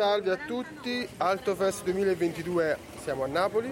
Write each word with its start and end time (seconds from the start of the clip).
salve 0.00 0.30
a 0.30 0.36
tutti, 0.46 1.06
Altofest 1.18 1.84
2022 1.84 2.78
siamo 3.02 3.24
a 3.24 3.26
Napoli. 3.26 3.70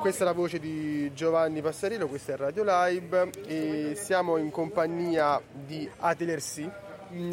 Questa 0.00 0.24
è 0.24 0.26
la 0.26 0.32
voce 0.32 0.58
di 0.58 1.12
Giovanni 1.14 1.62
Passarello, 1.62 2.08
questa 2.08 2.32
è 2.32 2.36
Radio 2.36 2.64
Live 2.66 3.30
e 3.46 3.92
siamo 3.94 4.36
in 4.36 4.50
compagnia 4.50 5.40
di 5.52 5.88
Atelier 5.98 6.40
C. 6.40 6.68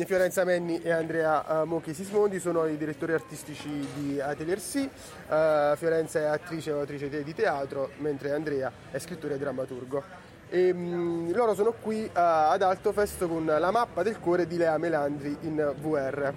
Fiorenza 0.06 0.44
Menni 0.44 0.84
e 0.84 0.92
Andrea 0.92 1.64
uh, 1.64 1.66
Mocchi 1.66 1.96
Sismondi 1.96 2.40
sono 2.40 2.68
i 2.68 2.78
direttori 2.78 3.14
artistici 3.14 3.88
di 3.96 4.22
Atelier 4.22 4.60
C. 4.60 4.76
Uh, 4.76 5.76
Fiorenza 5.76 6.20
è 6.20 6.26
attrice 6.26 6.70
e 6.70 6.74
autrice 6.74 7.24
di 7.24 7.34
teatro, 7.34 7.90
mentre 7.98 8.34
Andrea 8.34 8.72
è 8.92 9.00
scrittore 9.00 9.34
e 9.34 9.38
drammaturgo. 9.40 10.04
E, 10.48 10.70
um, 10.70 11.34
loro 11.34 11.56
sono 11.56 11.74
qui 11.82 12.04
uh, 12.04 12.10
ad 12.14 12.62
Altofest 12.62 13.28
con 13.28 13.46
la 13.46 13.72
mappa 13.72 14.04
del 14.04 14.20
cuore 14.20 14.46
di 14.46 14.58
Lea 14.58 14.78
Melandri 14.78 15.36
in 15.42 15.74
VR. 15.82 16.34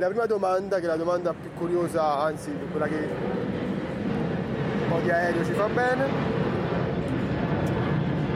La 0.00 0.06
prima 0.06 0.24
domanda, 0.24 0.78
che 0.78 0.84
è 0.84 0.86
la 0.86 0.96
domanda 0.96 1.34
più 1.34 1.52
curiosa, 1.52 2.20
anzi 2.20 2.50
quella 2.70 2.86
che 2.86 2.96
un 2.96 4.88
po' 4.88 4.98
di 5.00 5.10
aereo 5.10 5.44
ci 5.44 5.52
fa 5.52 5.66
bene, 5.66 6.06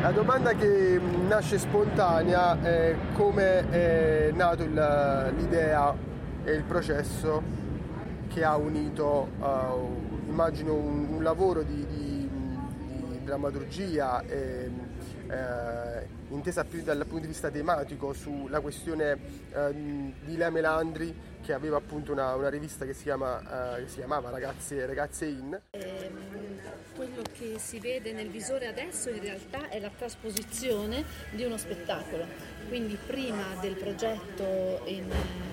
la 0.03 0.11
domanda 0.11 0.53
che 0.53 1.01
nasce 1.27 1.57
spontanea 1.57 2.61
è 2.61 2.95
come 3.15 3.71
è 3.71 4.31
nato 4.35 4.63
il, 4.63 5.33
l'idea 5.39 5.97
e 6.45 6.53
il 6.53 6.65
processo 6.65 7.43
che 8.29 8.45
ha 8.45 8.57
unito, 8.57 9.31
uh, 9.39 10.29
immagino, 10.29 10.75
un, 10.75 11.15
un 11.15 11.23
lavoro 11.23 11.63
di, 11.63 11.87
di, 11.87 12.29
di 12.29 13.25
drammaturgia 13.25 14.21
e, 14.21 14.71
eh, 15.29 16.07
intesa 16.29 16.65
più 16.65 16.83
dal 16.83 16.99
punto 17.07 17.21
di 17.21 17.29
vista 17.29 17.49
tematico 17.49 18.13
sulla 18.13 18.61
questione 18.61 19.17
eh, 19.51 20.13
di 20.25 20.37
Lea 20.37 20.51
Melandri 20.51 21.33
che 21.45 21.53
aveva 21.53 21.77
appunto 21.77 22.13
una, 22.13 22.35
una 22.35 22.49
rivista 22.49 22.87
che 22.87 22.95
si, 22.95 23.03
chiama, 23.03 23.77
eh, 23.77 23.85
che 23.85 23.89
si, 23.89 23.97
chiamava 23.97 24.31
Ragazze, 24.31 24.87
Ragazze 24.87 25.27
In. 25.27 25.61
Ehm, 25.71 26.61
quello 26.97 27.23
che 27.33 27.59
si 27.59 27.79
vede 27.81 28.13
nel 28.13 28.31
visore 28.31 28.67
adesso 28.67 29.11
in 29.11 29.21
realtà 29.21 29.69
è 29.69 29.79
la 29.79 29.91
trasposizione 29.97 31.05
di 31.31 31.45
uno 31.45 31.59
spettacolo, 31.59 32.25
quindi 32.69 32.97
prima 33.07 33.43
del 33.61 33.75
progetto 33.75 34.83
in 34.87 35.11
eh, 35.11 35.45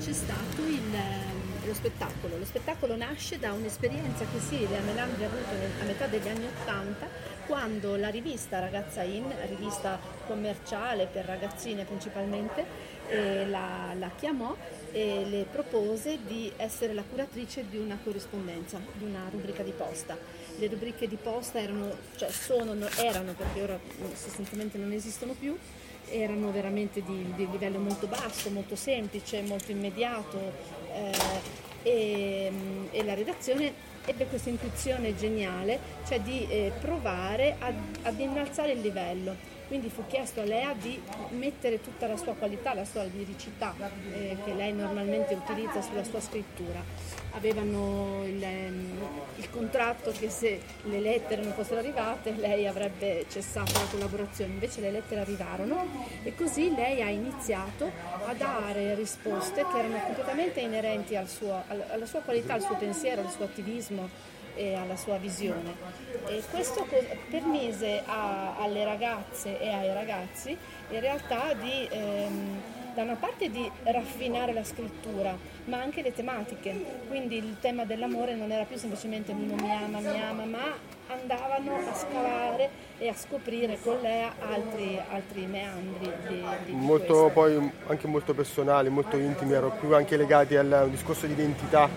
c'è 0.00 0.12
stato 0.12 0.62
il, 0.62 0.94
ehm, 0.94 1.66
lo 1.66 1.74
spettacolo. 1.74 2.38
Lo 2.38 2.44
spettacolo 2.44 2.96
nasce 2.96 3.38
da 3.38 3.52
un'esperienza 3.52 4.24
che 4.24 4.40
Silvia 4.40 4.80
Melandri 4.80 5.24
ha 5.24 5.26
avuto 5.26 5.50
a 5.80 5.84
metà 5.84 6.06
degli 6.06 6.26
anni 6.26 6.46
Ottanta 6.46 7.06
quando 7.46 7.96
la 7.96 8.08
rivista 8.08 8.58
Ragazza 8.58 9.02
In, 9.02 9.32
rivista 9.48 9.98
commerciale 10.26 11.06
per 11.06 11.24
ragazzine 11.24 11.84
principalmente, 11.84 12.60
eh, 12.60 12.97
la, 13.46 13.94
la, 13.98 14.10
chiamò 14.16 14.54
e 14.92 15.24
le 15.26 15.46
propose 15.50 16.18
di 16.26 16.50
essere 16.56 16.92
la 16.94 17.02
curatrice 17.02 17.66
di 17.68 17.76
una 17.76 17.98
corrispondenza, 18.02 18.80
di 18.94 19.04
una 19.04 19.28
rubrica 19.30 19.62
di 19.62 19.72
posta. 19.72 20.16
Le 20.58 20.66
rubriche 20.66 21.06
di 21.06 21.16
posta 21.16 21.60
erano, 21.60 21.90
cioè 22.16 22.30
sono, 22.30 22.74
erano 22.96 23.32
perché 23.32 23.62
ora 23.62 23.78
sostanzialmente 24.14 24.78
non 24.78 24.92
esistono 24.92 25.34
più, 25.38 25.56
erano 26.10 26.50
veramente 26.50 27.02
di, 27.02 27.32
di 27.36 27.48
livello 27.50 27.78
molto 27.78 28.06
basso, 28.06 28.50
molto 28.50 28.76
semplice, 28.76 29.42
molto 29.42 29.70
immediato 29.70 30.52
eh, 30.92 31.12
e, 31.82 32.52
e 32.90 33.04
la 33.04 33.14
redazione 33.14 33.86
ebbe 34.04 34.26
questa 34.26 34.48
intuizione 34.48 35.14
geniale, 35.16 35.78
cioè 36.06 36.20
di 36.20 36.46
eh, 36.48 36.72
provare 36.80 37.56
ad, 37.58 37.74
ad 38.02 38.18
innalzare 38.18 38.72
il 38.72 38.80
livello. 38.80 39.56
Quindi 39.68 39.90
fu 39.90 40.06
chiesto 40.06 40.40
a 40.40 40.44
Lea 40.44 40.72
di 40.72 40.98
mettere 41.30 41.82
tutta 41.82 42.06
la 42.06 42.16
sua 42.16 42.32
qualità, 42.32 42.72
la 42.72 42.86
sua 42.86 43.04
liricità 43.04 43.74
eh, 44.12 44.38
che 44.42 44.54
lei 44.54 44.72
normalmente 44.72 45.34
utilizza 45.34 45.82
sulla 45.82 46.04
sua 46.04 46.20
scrittura. 46.20 46.82
Avevano 47.32 48.24
il, 48.24 48.42
ehm, 48.42 48.98
il, 49.36 49.50
contratto 49.50 50.10
che 50.10 50.30
se 50.30 50.58
le 50.84 51.00
lettere 51.00 51.42
non 51.42 51.52
fossero 51.52 51.80
arrivate 51.80 52.34
lei 52.36 52.66
avrebbe 52.66 53.26
cessato 53.28 53.72
la 53.74 53.86
collaborazione, 53.90 54.54
invece 54.54 54.80
le 54.80 54.90
lettere 54.90 55.20
arrivarono 55.20 55.86
e 56.22 56.34
così 56.34 56.74
lei 56.74 57.02
ha 57.02 57.10
iniziato 57.10 57.90
a 58.24 58.32
dare 58.32 58.94
risposte 58.94 59.66
che 59.70 59.78
erano 59.78 60.00
completamente 60.02 60.60
inerenti 60.60 61.14
al 61.14 61.28
suo, 61.28 61.62
alla 61.66 62.06
sua 62.06 62.20
qualità, 62.20 62.54
al 62.54 62.62
suo 62.62 62.76
pensiero, 62.76 63.20
al 63.20 63.30
suo 63.30 63.44
attivismo 63.44 64.36
e 64.58 64.74
alla 64.74 64.96
sua 64.96 65.16
visione. 65.18 65.72
E 66.26 66.42
questo 66.50 66.86
permise 67.30 68.02
a, 68.04 68.56
alle 68.58 68.84
ragazze 68.84 69.58
e 69.60 69.70
ai 69.70 69.94
ragazzi 69.94 70.56
in 70.90 71.00
realtà 71.00 71.54
di, 71.54 71.88
ehm, 71.88 72.60
da 72.94 73.02
una 73.02 73.14
parte 73.14 73.50
di 73.50 73.70
raffinare 73.84 74.52
la 74.52 74.64
scrittura, 74.64 75.36
ma 75.66 75.80
anche 75.80 76.02
le 76.02 76.12
tematiche. 76.12 76.74
Quindi 77.06 77.36
il 77.36 77.56
tema 77.60 77.84
dell'amore 77.84 78.34
non 78.34 78.50
era 78.50 78.64
più 78.64 78.76
semplicemente 78.76 79.30
uno 79.30 79.54
mi 79.54 79.72
ama, 79.72 80.00
mi 80.00 80.20
ama, 80.20 80.44
ma 80.44 80.96
andavano 81.06 81.76
a 81.76 81.94
scavare 81.94 82.70
e 82.98 83.08
a 83.08 83.14
scoprire 83.14 83.78
con 83.80 83.98
Lea 84.02 84.34
altri, 84.40 85.00
altri 85.10 85.46
meandri 85.46 86.12
di, 86.26 86.44
di 86.66 86.72
molto 86.72 87.30
poi 87.32 87.70
anche 87.86 88.06
molto 88.08 88.34
personali, 88.34 88.88
molto 88.90 89.16
intimi, 89.16 89.52
erano 89.52 89.76
più 89.78 89.94
anche 89.94 90.16
legati 90.16 90.56
al 90.56 90.88
discorso 90.90 91.26
di 91.26 91.32
identità. 91.32 91.88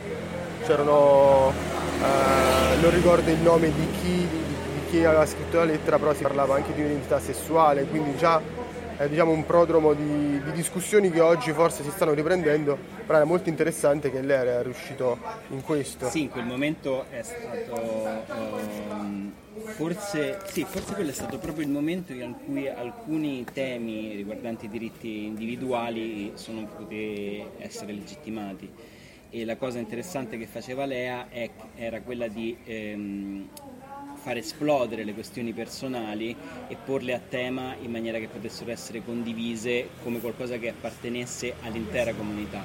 C'erano 0.63 1.80
eh, 2.01 2.81
non 2.81 2.91
ricordo 2.91 3.29
il 3.29 3.39
nome 3.39 3.71
di 3.71 3.87
chi, 4.01 4.27
di 4.27 4.81
chi, 4.89 5.05
aveva 5.05 5.25
scritto 5.25 5.57
la 5.57 5.65
lettera, 5.65 5.99
però 5.99 6.13
si 6.13 6.23
parlava 6.23 6.55
anche 6.55 6.73
di 6.73 6.81
un'identità 6.81 7.19
sessuale, 7.19 7.85
quindi 7.85 8.15
già 8.17 8.41
è 8.97 9.07
diciamo, 9.07 9.31
un 9.31 9.45
prodromo 9.45 9.93
di, 9.93 10.41
di, 10.43 10.51
discussioni 10.51 11.11
che 11.11 11.19
oggi 11.19 11.51
forse 11.53 11.83
si 11.83 11.91
stanno 11.91 12.13
riprendendo, 12.13 12.77
però 13.05 13.21
è 13.21 13.23
molto 13.23 13.49
interessante 13.49 14.11
che 14.11 14.21
lei 14.21 14.37
era 14.37 14.61
riuscito 14.63 15.17
in 15.49 15.61
questo. 15.61 16.09
Sì, 16.09 16.21
in 16.21 16.29
quel 16.29 16.45
momento 16.45 17.05
è 17.09 17.21
stato... 17.21 18.23
Um, 18.89 19.33
forse, 19.53 20.39
sì, 20.45 20.65
forse 20.67 20.93
quello 20.93 21.09
è 21.09 21.13
stato 21.13 21.37
proprio 21.37 21.65
il 21.65 21.71
momento 21.71 22.13
in 22.13 22.35
cui 22.45 22.67
alcuni 22.67 23.45
temi 23.53 24.15
riguardanti 24.15 24.65
i 24.65 24.69
diritti 24.69 25.25
individuali 25.25 26.31
sono 26.35 26.65
potuti 26.65 27.43
essere 27.59 27.93
legittimati 27.93 28.69
e 29.33 29.45
la 29.45 29.55
cosa 29.55 29.79
interessante 29.79 30.37
che 30.37 30.45
faceva 30.45 30.85
Lea 30.85 31.29
è, 31.29 31.49
era 31.75 32.01
quella 32.01 32.27
di 32.27 32.55
ehm, 32.65 33.47
far 34.21 34.35
esplodere 34.35 35.05
le 35.05 35.13
questioni 35.13 35.53
personali 35.53 36.35
e 36.67 36.75
porle 36.75 37.13
a 37.13 37.19
tema 37.19 37.75
in 37.81 37.91
maniera 37.91 38.19
che 38.19 38.27
potessero 38.27 38.71
essere 38.71 39.01
condivise 39.03 39.87
come 40.03 40.19
qualcosa 40.19 40.57
che 40.57 40.67
appartenesse 40.67 41.55
all'intera 41.61 42.13
comunità. 42.13 42.61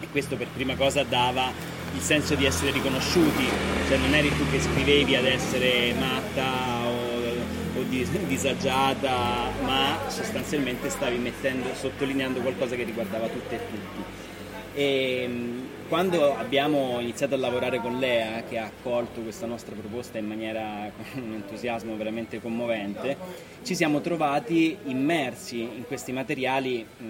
E 0.00 0.08
questo 0.10 0.36
per 0.36 0.48
prima 0.48 0.76
cosa 0.76 1.02
dava 1.04 1.50
il 1.94 2.00
senso 2.00 2.34
di 2.34 2.44
essere 2.44 2.70
riconosciuti, 2.70 3.44
cioè 3.88 3.96
non 3.96 4.12
eri 4.12 4.28
tu 4.28 4.48
che 4.50 4.60
scrivevi 4.60 5.16
ad 5.16 5.24
essere 5.24 5.94
matta 5.94 6.86
o, 6.86 7.80
o 7.80 7.82
disagiata, 8.26 9.50
ma 9.64 9.98
sostanzialmente 10.08 10.90
stavi 10.90 11.16
mettendo, 11.16 11.74
sottolineando 11.74 12.40
qualcosa 12.40 12.76
che 12.76 12.84
riguardava 12.84 13.26
tutte 13.28 13.54
e 13.54 13.58
tutti. 13.58 14.36
E 14.74 15.22
ehm, 15.22 15.66
quando 15.88 16.36
abbiamo 16.36 17.00
iniziato 17.00 17.34
a 17.34 17.38
lavorare 17.38 17.80
con 17.80 17.98
Lea, 17.98 18.42
che 18.48 18.58
ha 18.58 18.66
accolto 18.66 19.22
questa 19.22 19.46
nostra 19.46 19.74
proposta 19.74 20.18
in 20.18 20.26
maniera 20.26 20.90
con 21.12 21.22
un 21.22 21.32
entusiasmo 21.32 21.96
veramente 21.96 22.40
commovente, 22.40 23.16
ci 23.62 23.74
siamo 23.74 24.00
trovati 24.00 24.76
immersi 24.84 25.60
in 25.60 25.84
questi 25.86 26.12
materiali 26.12 26.84
mh, 26.84 27.06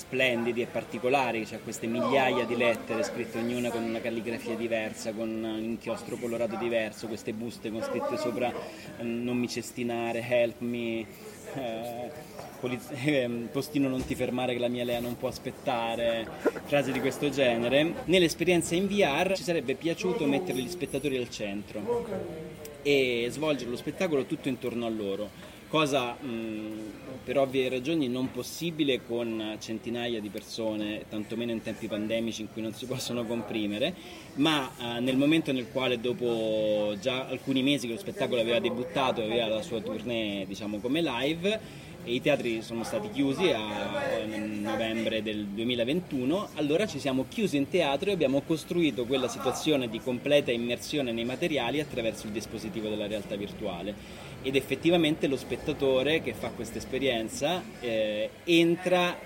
splendidi 0.00 0.62
e 0.62 0.66
particolari, 0.66 1.44
cioè 1.44 1.60
queste 1.60 1.86
migliaia 1.86 2.46
di 2.46 2.56
lettere 2.56 3.02
scritte 3.02 3.38
ognuna 3.38 3.68
con 3.68 3.82
una 3.82 4.00
calligrafia 4.00 4.54
diversa, 4.54 5.12
con 5.12 5.28
un 5.28 5.62
inchiostro 5.62 6.16
colorato 6.16 6.56
diverso, 6.56 7.06
queste 7.06 7.34
buste 7.34 7.70
con 7.70 7.82
scritte 7.82 8.16
sopra 8.16 8.50
non 9.00 9.36
mi 9.36 9.46
cestinare, 9.46 10.26
help 10.26 10.60
me. 10.60 11.04
Eh, 11.54 12.10
poliz- 12.60 12.90
ehm, 13.04 13.48
postino 13.50 13.88
non 13.88 14.04
ti 14.04 14.14
fermare 14.14 14.52
che 14.52 14.58
la 14.58 14.68
mia 14.68 14.84
Lea 14.84 15.00
non 15.00 15.16
può 15.16 15.28
aspettare, 15.28 16.26
frasi 16.64 16.92
di 16.92 17.00
questo 17.00 17.30
genere. 17.30 17.94
Nell'esperienza 18.04 18.74
in 18.74 18.86
VR 18.86 19.34
ci 19.34 19.42
sarebbe 19.42 19.74
piaciuto 19.74 20.26
mettere 20.26 20.58
gli 20.58 20.68
spettatori 20.68 21.16
al 21.16 21.30
centro 21.30 22.06
e 22.82 23.26
svolgere 23.30 23.70
lo 23.70 23.76
spettacolo 23.76 24.24
tutto 24.24 24.48
intorno 24.48 24.86
a 24.86 24.88
loro 24.88 25.28
cosa 25.70 26.14
mh, 26.14 26.90
per 27.24 27.38
ovvie 27.38 27.68
ragioni 27.68 28.08
non 28.08 28.32
possibile 28.32 29.04
con 29.06 29.56
centinaia 29.60 30.20
di 30.20 30.28
persone, 30.28 31.04
tantomeno 31.08 31.52
in 31.52 31.62
tempi 31.62 31.86
pandemici 31.86 32.42
in 32.42 32.48
cui 32.52 32.60
non 32.60 32.74
si 32.74 32.86
possono 32.86 33.24
comprimere, 33.24 33.94
ma 34.34 34.68
eh, 34.68 35.00
nel 35.00 35.16
momento 35.16 35.52
nel 35.52 35.70
quale 35.70 36.00
dopo 36.00 36.96
già 37.00 37.26
alcuni 37.28 37.62
mesi 37.62 37.86
che 37.86 37.92
lo 37.94 37.98
spettacolo 38.00 38.40
aveva 38.40 38.58
debuttato 38.58 39.20
e 39.20 39.26
aveva 39.26 39.46
la 39.46 39.62
sua 39.62 39.80
tournée 39.80 40.44
diciamo 40.46 40.78
come 40.78 41.02
live, 41.02 41.88
e 42.02 42.14
i 42.14 42.20
teatri 42.22 42.62
sono 42.62 42.82
stati 42.82 43.10
chiusi 43.10 43.50
a 43.50 44.24
novembre 44.24 45.22
del 45.22 45.44
2021, 45.46 46.48
allora 46.54 46.86
ci 46.86 46.98
siamo 46.98 47.26
chiusi 47.28 47.58
in 47.58 47.68
teatro 47.68 48.08
e 48.08 48.14
abbiamo 48.14 48.40
costruito 48.40 49.04
quella 49.04 49.28
situazione 49.28 49.88
di 49.88 50.00
completa 50.00 50.50
immersione 50.50 51.12
nei 51.12 51.26
materiali 51.26 51.78
attraverso 51.78 52.26
il 52.26 52.32
dispositivo 52.32 52.88
della 52.88 53.06
realtà 53.06 53.36
virtuale. 53.36 53.94
Ed 54.42 54.56
effettivamente 54.56 55.26
lo 55.26 55.36
spettatore 55.36 56.22
che 56.22 56.32
fa 56.32 56.48
questa 56.48 56.78
esperienza 56.78 57.62
eh, 57.80 58.30
entra 58.44 59.18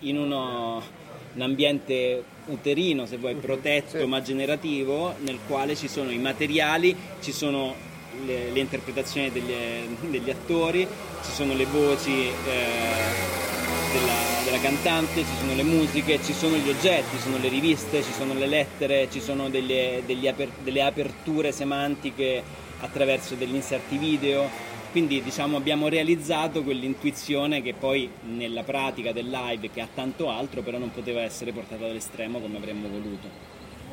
in 0.00 0.16
uno 0.16 0.98
un 1.32 1.42
ambiente 1.42 2.24
uterino, 2.46 3.06
se 3.06 3.16
vuoi, 3.16 3.34
protetto 3.36 3.98
Sì. 3.98 4.04
ma 4.04 4.20
generativo, 4.20 5.14
nel 5.20 5.38
quale 5.46 5.76
ci 5.76 5.86
sono 5.86 6.10
i 6.10 6.18
materiali, 6.18 6.96
ci 7.20 7.30
sono 7.30 7.72
le, 8.26 8.50
le 8.50 8.58
interpretazioni 8.58 9.30
degli, 9.30 9.52
degli 10.08 10.28
attori, 10.30 10.86
ci 11.24 11.30
sono 11.30 11.54
le 11.54 11.66
voci 11.66 12.26
eh, 12.26 12.32
della, 13.92 14.42
della 14.44 14.58
cantante, 14.60 15.20
ci 15.20 15.36
sono 15.38 15.54
le 15.54 15.62
musiche, 15.62 16.18
ci 16.24 16.32
sono 16.32 16.56
gli 16.56 16.68
oggetti, 16.68 17.16
ci 17.16 17.22
sono 17.22 17.38
le 17.38 17.48
riviste, 17.48 18.02
ci 18.02 18.12
sono 18.12 18.34
le 18.34 18.46
lettere, 18.46 19.08
ci 19.10 19.20
sono 19.20 19.48
delle, 19.48 20.02
aper- 20.26 20.62
delle 20.64 20.82
aperture 20.82 21.52
semantiche 21.52 22.42
attraverso 22.80 23.34
degli 23.34 23.54
inserti 23.54 23.96
video. 23.96 24.48
Quindi 24.90 25.22
diciamo 25.22 25.56
abbiamo 25.56 25.88
realizzato 25.88 26.64
quell'intuizione 26.64 27.62
che 27.62 27.74
poi 27.74 28.10
nella 28.22 28.64
pratica 28.64 29.12
del 29.12 29.30
live 29.30 29.70
che 29.70 29.80
ha 29.80 29.88
tanto 29.92 30.30
altro 30.30 30.62
però 30.62 30.78
non 30.78 30.90
poteva 30.90 31.20
essere 31.20 31.52
portata 31.52 31.84
all'estremo 31.84 32.40
come 32.40 32.56
avremmo 32.56 32.88
voluto. 32.88 33.28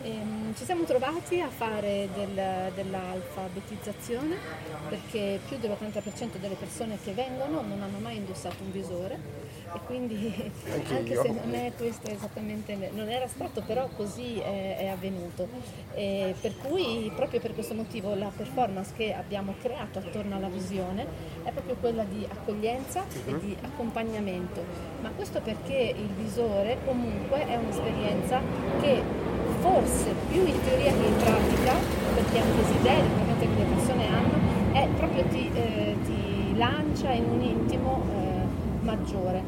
Ehm, 0.04 0.56
ci 0.56 0.64
siamo 0.64 0.84
trovati 0.84 1.40
a 1.40 1.50
fare 1.50 2.08
del- 2.16 2.72
dell'alfabetizzazione 2.74 4.36
perché 4.90 5.40
più 5.48 5.58
dell'80% 5.58 6.38
delle 6.40 6.56
persone 6.56 6.98
che 7.04 7.12
vengono 7.12 7.62
non 7.62 7.82
hanno 7.82 8.00
mai 8.00 8.16
indossato 8.18 8.64
un 8.64 8.72
visore 8.72 9.20
e 9.74 9.80
quindi 9.86 10.52
Anche 10.74 10.96
anche 10.96 11.16
se 11.16 11.30
non 11.30 11.54
è 11.54 11.72
questo 11.76 12.10
esattamente, 12.10 12.92
non 12.94 13.10
era 13.10 13.28
stato 13.28 13.62
però 13.62 13.88
così 13.96 14.40
è, 14.40 14.78
è 14.78 14.88
avvenuto. 14.88 15.48
E 15.94 16.36
per 16.40 16.56
cui 16.58 17.12
proprio 17.16 17.40
per 17.40 17.54
questo 17.54 17.74
motivo 17.74 18.14
la 18.16 18.32
performance 18.36 18.94
che 18.96 19.14
abbiamo 19.14 19.56
creato 19.60 20.00
attorno 20.00 20.36
alla 20.36 20.50
visione 20.50 21.06
è 21.44 21.52
proprio 21.52 21.76
quella 21.76 22.04
di 22.04 22.26
accoglienza 22.30 23.04
e 23.26 23.38
di 23.40 23.56
accompagnamento. 23.62 24.64
Ma 25.02 25.10
questo 25.12 25.42
perché 25.42 25.96
il 25.96 26.10
visore 26.22 26.78
comunque 26.86 27.46
è 27.46 27.56
un'esperienza 27.56 28.42
che 28.82 29.02
forse 29.60 30.14
più 30.30 30.46
in 30.46 30.62
teoria 30.64 30.92
che 30.92 31.06
in 31.06 31.16
pratica, 31.18 31.74
perché 32.14 32.38
è 32.38 32.42
un 32.42 32.56
desiderio 32.56 33.26
che 33.40 33.46
le 33.46 33.64
persone 33.66 34.08
hanno, 34.08 34.74
è 34.74 34.88
proprio 34.96 35.24
ti, 35.26 35.50
eh, 35.54 35.96
ti 36.06 36.56
lancia 36.58 37.12
in 37.12 37.26
un 37.26 37.42
intimo 37.42 38.04
eh, 38.12 38.27
maggiore 38.88 39.44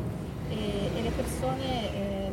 e, 0.50 0.90
e 0.98 1.02
le 1.02 1.12
persone 1.12 1.94
eh, 1.94 2.32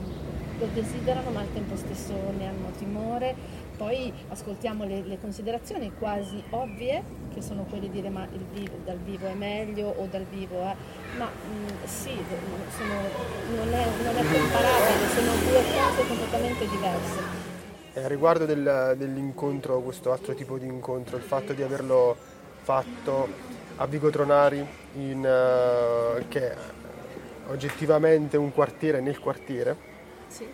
lo 0.58 0.66
desiderano 0.72 1.30
ma 1.30 1.40
al 1.40 1.52
tempo 1.52 1.76
stesso 1.76 2.12
ne 2.36 2.48
hanno 2.48 2.70
timore. 2.76 3.34
Poi 3.76 4.10
ascoltiamo 4.28 4.84
le, 4.84 5.02
le 5.04 5.18
considerazioni 5.20 5.92
quasi 5.98 6.42
ovvie, 6.50 7.02
che 7.32 7.42
sono 7.42 7.64
quelle 7.68 7.88
di 7.88 7.90
dire 7.90 8.08
ma 8.08 8.26
il 8.32 8.44
vivo- 8.52 8.78
dal 8.84 8.96
vivo 8.96 9.26
è 9.26 9.34
meglio 9.34 9.94
o 9.96 10.06
dal 10.10 10.24
vivo 10.24 10.62
è... 10.62 10.74
Ma 11.18 11.28
mm, 11.28 11.84
sì, 11.84 12.12
sono- 12.76 13.54
non, 13.54 13.68
è, 13.72 13.86
non 14.02 14.16
è 14.16 14.38
comparabile, 14.40 15.08
sono 15.14 15.32
due 15.44 15.62
cose 15.62 16.06
completamente 16.08 16.68
diverse. 16.68 17.44
E 17.92 18.02
a 18.02 18.08
riguardo 18.08 18.46
del- 18.46 18.94
dell'incontro, 18.96 19.80
questo 19.80 20.10
altro 20.10 20.34
tipo 20.34 20.56
di 20.58 20.66
incontro, 20.66 21.16
il 21.18 21.22
fatto 21.22 21.52
di 21.52 21.62
averlo 21.62 22.16
fatto 22.62 23.28
a 23.76 23.86
Vico 23.86 24.08
Tronari, 24.08 24.66
in, 24.94 25.22
eh, 25.24 26.24
che 26.28 26.54
oggettivamente 27.48 28.36
un 28.36 28.52
quartiere 28.52 29.00
nel 29.00 29.18
quartiere, 29.18 29.76
Sì. 30.28 30.46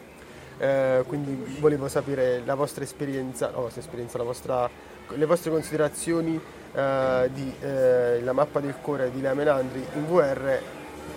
eh, 0.59 1.03
quindi 1.07 1.57
volevo 1.61 1.89
sapere 1.89 2.43
la 2.45 2.55
vostra 2.55 2.85
esperienza, 2.85 3.51
la 3.51 3.59
vostra 3.59 3.81
esperienza, 3.81 4.19
la 4.19 4.25
vostra- 4.25 4.69
le 5.09 5.27
vostre 5.27 5.51
considerazioni 5.51 6.41
eh, 6.75 7.31
di 7.35 7.53
eh, 7.61 8.21
la 8.23 8.33
mappa 8.33 8.61
del 8.61 8.75
cuore 8.81 9.11
di 9.11 9.21
Lea 9.21 9.35
Menandri 9.35 9.85
in 9.95 10.07
VR, 10.07 10.59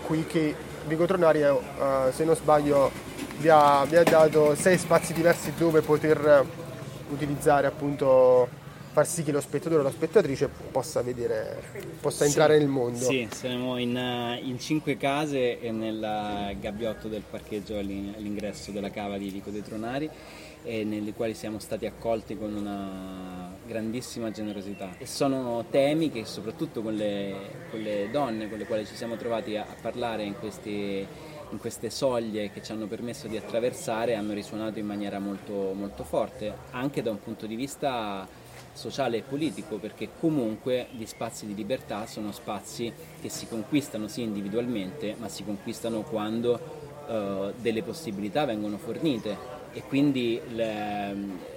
qui 0.05 0.25
che 0.25 0.53
Vico 0.85 1.05
Tronari, 1.05 1.41
eh, 1.41 1.55
se 2.11 2.25
non 2.25 2.35
sbaglio, 2.35 2.91
vi 3.37 3.49
ha, 3.49 3.83
vi 3.85 3.95
ha 3.95 4.03
dato 4.03 4.55
sei 4.55 4.77
spazi 4.77 5.13
diversi 5.13 5.53
dove 5.57 5.81
poter 5.81 6.45
utilizzare 7.09 7.67
appunto 7.67 8.47
far 8.95 9.05
sì 9.05 9.23
che 9.23 9.33
lo 9.33 9.41
spettatore 9.41 9.81
o 9.81 9.83
la 9.83 9.91
spettatrice 9.91 10.47
possa 10.71 11.01
vedere, 11.01 11.61
possa 11.99 12.23
entrare 12.23 12.57
nel 12.57 12.69
mondo. 12.69 13.03
Sì, 13.03 13.27
siamo 13.29 13.77
in, 13.77 13.97
eh, 13.97 14.39
in 14.41 14.57
cinque 14.57 14.95
case 14.95 15.59
e 15.59 15.69
nel 15.71 16.01
eh, 16.01 16.55
gabbiotto 16.61 17.09
del 17.09 17.21
parcheggio 17.29 17.77
all'in- 17.77 18.13
all'ingresso 18.15 18.71
della 18.71 18.91
cava 18.91 19.17
di 19.17 19.27
Vico 19.29 19.49
dei 19.49 19.61
Tronari 19.61 20.09
e 20.63 20.85
nelle 20.85 21.11
quali 21.11 21.33
siamo 21.33 21.59
stati 21.59 21.85
accolti 21.85 22.37
con 22.37 22.55
una 22.55 23.53
grandissima 23.67 24.31
generosità 24.31 24.95
e 24.97 25.05
sono 25.05 25.65
temi 25.69 26.09
che 26.09 26.23
soprattutto 26.23 26.81
con 26.81 26.93
le, 26.95 27.35
con 27.69 27.81
le 27.81 28.07
donne 28.09 28.47
con 28.47 28.57
le 28.57 28.65
quali 28.65 28.85
ci 28.85 28.95
siamo 28.95 29.17
trovati 29.17 29.57
a, 29.57 29.63
a 29.63 29.75
parlare 29.79 30.23
in, 30.23 30.35
questi- 30.39 31.05
in 31.49 31.57
queste 31.59 31.89
soglie 31.89 32.49
che 32.51 32.63
ci 32.63 32.71
hanno 32.71 32.87
permesso 32.87 33.27
di 33.27 33.35
attraversare 33.35 34.15
hanno 34.15 34.31
risuonato 34.31 34.79
in 34.79 34.85
maniera 34.85 35.19
molto, 35.19 35.73
molto 35.73 36.05
forte 36.05 36.53
anche 36.71 37.01
da 37.01 37.11
un 37.11 37.19
punto 37.21 37.45
di 37.45 37.55
vista 37.55 38.25
sociale 38.75 39.17
e 39.17 39.21
politico 39.21 39.77
perché 39.77 40.09
comunque 40.19 40.87
gli 40.91 41.05
spazi 41.05 41.45
di 41.47 41.55
libertà 41.55 42.05
sono 42.05 42.31
spazi 42.31 42.91
che 43.21 43.29
si 43.29 43.47
conquistano 43.47 44.07
sì 44.07 44.21
individualmente 44.21 45.15
ma 45.17 45.29
si 45.29 45.43
conquistano 45.43 46.01
quando 46.01 46.59
eh, 47.07 47.53
delle 47.59 47.83
possibilità 47.83 48.45
vengono 48.45 48.77
fornite. 48.77 49.53
E 49.73 49.81
quindi 49.87 50.39
le- 50.53 51.53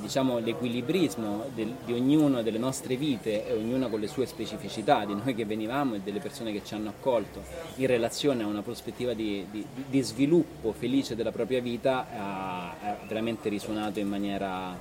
diciamo, 0.00 0.38
l'equilibrismo 0.38 1.46
del- 1.54 1.74
di 1.84 1.92
ognuno 1.92 2.42
delle 2.42 2.58
nostre 2.58 2.96
vite 2.96 3.46
e 3.48 3.52
ognuna 3.52 3.88
con 3.88 3.98
le 4.00 4.06
sue 4.06 4.26
specificità 4.26 5.04
di 5.04 5.14
noi 5.14 5.34
che 5.34 5.44
venivamo 5.44 5.96
e 5.96 6.00
delle 6.00 6.20
persone 6.20 6.52
che 6.52 6.62
ci 6.64 6.74
hanno 6.74 6.90
accolto 6.90 7.42
in 7.76 7.86
relazione 7.86 8.44
a 8.44 8.46
una 8.46 8.62
prospettiva 8.62 9.12
di, 9.12 9.44
di- 9.50 9.66
di 9.88 10.00
sviluppo 10.02 10.72
felice 10.72 11.16
della 11.16 11.32
propria 11.32 11.60
vita 11.60 12.06
ha, 12.16 12.68
ha 12.70 12.96
veramente 13.08 13.48
risuonato 13.48 13.98
in 13.98 14.08
maniera 14.08 14.76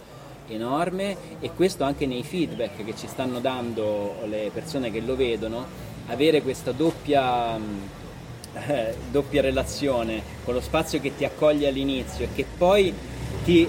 enorme 0.47 1.15
e 1.39 1.51
questo 1.53 1.83
anche 1.83 2.05
nei 2.05 2.23
feedback 2.23 2.83
che 2.83 2.95
ci 2.95 3.07
stanno 3.07 3.39
dando 3.39 4.15
le 4.25 4.49
persone 4.53 4.91
che 4.91 5.01
lo 5.01 5.15
vedono, 5.15 5.65
avere 6.07 6.41
questa 6.41 6.71
doppia, 6.71 7.57
mh, 7.57 7.89
eh, 8.53 8.95
doppia 9.11 9.41
relazione 9.41 10.21
con 10.43 10.53
lo 10.53 10.61
spazio 10.61 10.99
che 10.99 11.15
ti 11.15 11.25
accoglie 11.25 11.67
all'inizio 11.67 12.25
e 12.25 12.29
che 12.33 12.45
poi 12.57 12.93
ti 13.43 13.67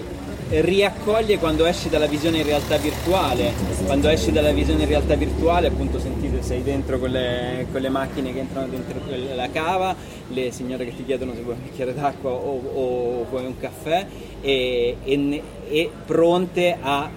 riaccoglie 0.49 1.39
quando 1.39 1.67
esci 1.67 1.89
dalla 1.89 2.07
visione 2.07 2.39
in 2.39 2.45
realtà 2.45 2.77
virtuale. 2.77 3.53
Quando 3.85 4.09
esci 4.09 4.33
dalla 4.33 4.53
visione 4.53 4.83
in 4.83 4.89
realtà 4.89 5.15
virtuale, 5.15 5.69
appunto 5.69 5.99
sentite, 5.99 6.43
sei 6.43 6.63
dentro 6.63 6.99
con 6.99 7.11
le, 7.11 7.89
macchine 7.89 8.33
che 8.33 8.41
entrano 8.41 8.67
dentro 8.69 9.01
la 9.35 9.49
cava, 9.51 9.95
le 10.29 10.51
signore 10.51 10.85
che 10.85 10.97
ti 10.97 11.05
chiedono 11.05 11.35
se 11.35 11.43
vuoi 11.43 11.57
un 11.57 11.63
bicchiere 11.63 11.95
d'acqua 11.95 12.31
o, 12.31 12.61
o 12.75 13.25
vuoi 13.29 13.47
un 13.47 13.59
caffè 13.59 14.07
e, 14.41 14.97
e 15.03 15.43
e 15.69 15.91
pronte 16.07 16.77
a 16.81 17.11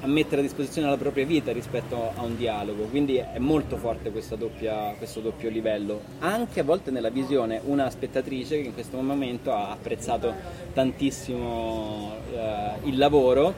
a 0.00 0.06
mettere 0.06 0.40
a 0.40 0.44
disposizione 0.44 0.88
la 0.88 0.96
propria 0.96 1.24
vita 1.24 1.52
rispetto 1.52 2.12
a 2.14 2.22
un 2.22 2.36
dialogo, 2.36 2.84
quindi 2.84 3.16
è 3.16 3.38
molto 3.38 3.76
forte 3.76 4.12
doppia- 4.36 4.94
questo 4.96 5.20
doppio 5.20 5.48
livello. 5.48 6.00
Anche 6.20 6.60
a 6.60 6.64
volte 6.64 6.90
nella 6.90 7.10
visione 7.10 7.60
una 7.64 7.88
spettatrice 7.90 8.60
che 8.60 8.66
in 8.68 8.74
questo 8.74 9.00
momento 9.00 9.52
ha 9.52 9.70
apprezzato 9.70 10.34
tantissimo 10.72 12.14
eh, 12.32 12.70
il 12.84 12.98
lavoro 12.98 13.54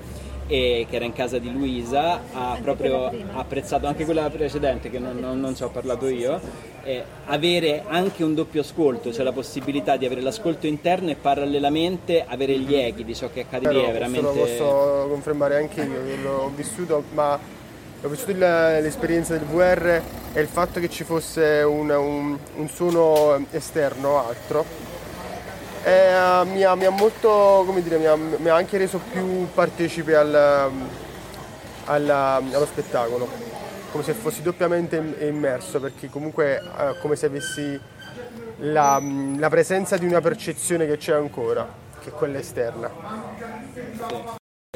e 0.49 0.87
che 0.89 0.97
era 0.97 1.05
in 1.05 1.13
casa 1.13 1.39
di 1.39 1.53
Luisa, 1.53 2.21
ha 2.33 2.51
Anche 2.53 2.63
proprio 2.63 3.11
apprezzato 3.35 3.87
anche 3.87 4.05
quella 4.05 4.29
precedente 4.31 4.91
che 4.91 4.99
non, 4.99 5.19
non- 5.19 5.39
non 5.39 5.55
ci 5.55 5.63
ho 5.63 5.69
parlato 5.69 6.09
io, 6.09 6.41
eh, 6.83 7.05
avere 7.27 7.85
anche 7.87 8.25
un 8.25 8.35
doppio 8.35 8.63
ascolto, 8.63 9.13
cioè 9.13 9.23
la 9.25 9.33
possibilità 9.33 9.97
di 9.97 10.07
avere 10.07 10.23
l'ascolto 10.23 10.67
interno 10.67 11.11
e 11.11 11.15
parallelamente 11.17 12.25
avere 12.27 12.59
gli 12.59 12.75
echi 12.75 13.05
di 13.05 13.15
ciò 13.15 13.29
che 13.33 13.41
accade 13.43 13.71
lì 13.71 13.83
è 13.83 13.93
veramente... 13.93 14.27
questo 14.27 14.65
lo 14.65 14.71
posso 14.73 15.09
confermare 15.11 15.57
anche 15.59 15.83
io, 15.83 16.05
che 16.05 16.17
l'ho 16.23 16.51
vissuto, 16.57 17.05
ma 17.13 17.39
ho 18.01 18.09
vissuto 18.09 18.33
l'esperienza 18.33 19.37
del 19.37 19.47
VR 19.47 20.01
e 20.33 20.41
il 20.41 20.47
fatto 20.49 20.81
che 20.81 20.89
ci 20.89 21.05
fosse 21.05 21.63
un, 21.67 21.91
un- 21.91 22.39
un 22.57 22.69
suono 22.69 23.45
esterno, 23.51 24.27
altro, 24.27 24.65
eh, 25.85 26.45
mi, 26.47 26.63
ha, 26.65 26.75
mi 26.75 26.85
ha 26.85 26.91
molto, 26.91 27.63
come 27.67 27.83
dire, 27.83 27.99
mi 27.99 28.07
ha, 28.07 28.17
mi 28.17 28.49
ha 28.49 28.55
anche 28.55 28.79
reso 28.79 28.99
più 29.11 29.49
partecipe 29.53 30.15
al- 30.17 30.71
alla- 31.85 32.35
allo 32.37 32.67
spettacolo, 32.67 33.29
come 33.91 34.03
se 34.05 34.13
fossi 34.15 34.43
doppiamente 34.43 34.97
im- 34.97 35.17
immerso, 35.21 35.81
perché 35.81 36.09
comunque 36.11 36.61
è 36.61 36.95
come 37.01 37.17
se 37.17 37.27
avessi 37.27 37.79
la, 38.61 39.01
la 39.37 39.49
presenza 39.49 39.97
di 39.97 40.07
una 40.07 40.21
percezione 40.21 40.87
che 40.87 40.97
c'è 40.97 41.15
ancora, 41.15 41.67
che 42.01 42.11
è 42.11 42.13
quella 42.13 42.39
esterna. 42.39 42.91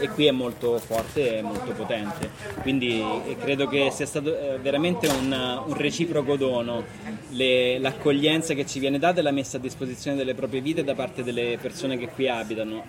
E 0.01 0.09
qui 0.09 0.25
è 0.25 0.31
molto 0.31 0.79
forte 0.79 1.37
e 1.37 1.43
molto 1.43 1.73
potente. 1.73 2.31
Quindi 2.63 3.05
credo 3.39 3.69
che 3.69 3.91
sia 3.91 4.07
stato 4.07 4.35
eh, 4.35 4.59
veramente 4.59 5.07
un, 5.07 5.31
un 5.67 5.75
reciproco 5.75 6.37
dono 6.37 6.83
le, 7.33 7.79
l'accoglienza 7.79 8.55
che 8.55 8.65
ci 8.65 8.79
viene 8.79 8.99
data 8.99 9.21
e 9.21 9.23
la 9.23 9.33
messa 9.33 9.59
a 9.59 9.61
disposizione 9.61 10.17
delle 10.17 10.35
proprie 10.35 10.63
vite 10.63 10.83
da 10.83 10.95
parte 10.95 11.23
delle 11.23 11.59
persone 11.61 11.99
che 11.99 12.09
qui 12.09 12.27
abitano. 12.27 12.83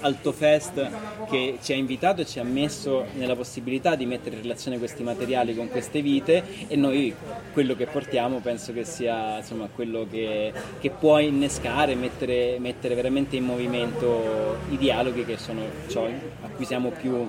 Altofest 0.00 0.90
che 1.30 1.58
ci 1.62 1.72
ha 1.72 1.76
invitato 1.76 2.20
e 2.20 2.26
ci 2.26 2.38
ha 2.38 2.44
messo 2.44 3.06
nella 3.14 3.34
possibilità 3.34 3.94
di 3.94 4.04
mettere 4.04 4.36
in 4.36 4.42
relazione 4.42 4.76
questi 4.76 5.02
materiali 5.02 5.54
con 5.54 5.70
queste 5.70 6.02
vite 6.02 6.44
e 6.68 6.76
noi 6.76 7.14
quello 7.54 7.74
che 7.74 7.86
portiamo 7.86 8.40
penso 8.40 8.74
che 8.74 8.84
sia 8.84 9.38
insomma, 9.38 9.66
quello 9.74 10.06
che, 10.10 10.52
che 10.78 10.90
può 10.90 11.18
innescare, 11.18 11.94
mettere, 11.94 12.58
mettere 12.58 12.94
veramente 12.94 13.36
in 13.36 13.44
movimento 13.44 14.58
i 14.68 14.76
dialoghi 14.76 15.24
che 15.24 15.38
sono 15.38 15.62
ciò 15.88 16.06
cui 16.60 16.66
siamo 16.66 16.90
più 16.90 17.26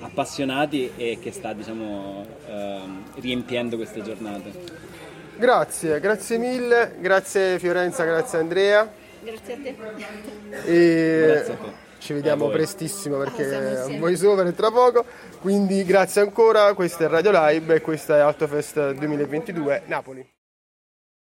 appassionati 0.00 0.92
e 0.96 1.18
che 1.20 1.32
sta 1.32 1.52
diciamo, 1.52 2.24
ehm, 2.46 3.02
riempiendo 3.16 3.74
queste 3.76 4.02
giornate. 4.02 4.52
Grazie, 5.36 5.98
grazie 5.98 6.38
mille, 6.38 6.94
grazie 7.00 7.58
Fiorenza, 7.58 8.04
grazie 8.04 8.38
Andrea. 8.38 8.88
Grazie 9.20 9.54
a 9.54 9.56
te. 9.60 9.74
E 10.64 11.26
Grazie 11.26 11.52
a 11.52 11.56
te. 11.56 11.70
ci 11.98 12.12
vediamo 12.12 12.44
A 12.44 12.46
voi. 12.46 12.56
prestissimo 12.56 13.18
perché 13.18 13.42
Ah, 13.52 14.28
over 14.28 14.46
è 14.46 14.54
tra 14.54 14.70
poco. 14.70 15.04
Quindi 15.40 15.84
grazie 15.84 16.20
ancora, 16.20 16.72
questo 16.74 17.04
è 17.04 17.08
Radio 17.08 17.32
Live 17.32 17.74
e 17.74 17.80
questo 17.80 18.14
è 18.14 18.20
Altofest 18.20 18.92
2022 18.92 19.82
Napoli. 19.86 20.35